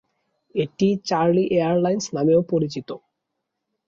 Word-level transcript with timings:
এটি 0.55 0.87
"Charlie 1.05 1.43
Airlines" 1.55 2.05
নামেও 2.15 2.41
পরিচিত। 2.51 2.89